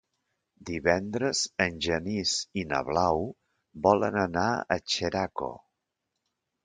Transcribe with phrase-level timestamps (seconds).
[0.69, 3.23] Divendres en Genís i na Blau
[3.89, 5.55] volen anar a Xeraco.